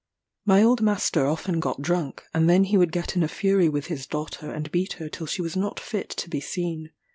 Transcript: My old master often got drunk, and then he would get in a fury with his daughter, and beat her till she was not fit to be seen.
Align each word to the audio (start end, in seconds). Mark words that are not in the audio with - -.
My 0.45 0.63
old 0.63 0.81
master 0.81 1.27
often 1.27 1.59
got 1.59 1.79
drunk, 1.83 2.23
and 2.33 2.49
then 2.49 2.63
he 2.63 2.75
would 2.75 2.91
get 2.91 3.15
in 3.15 3.21
a 3.21 3.27
fury 3.27 3.69
with 3.69 3.85
his 3.85 4.07
daughter, 4.07 4.51
and 4.51 4.71
beat 4.71 4.93
her 4.93 5.07
till 5.09 5.27
she 5.27 5.43
was 5.43 5.55
not 5.55 5.79
fit 5.79 6.09
to 6.09 6.27
be 6.27 6.39
seen. 6.39 6.89